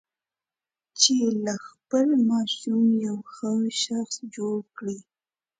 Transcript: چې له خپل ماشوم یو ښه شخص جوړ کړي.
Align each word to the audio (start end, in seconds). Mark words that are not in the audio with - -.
چې 0.99 1.15
له 1.45 1.55
خپل 1.67 2.07
ماشوم 2.29 2.85
یو 3.05 3.17
ښه 3.33 3.51
شخص 3.83 4.15
جوړ 4.35 4.57
کړي. 4.77 4.99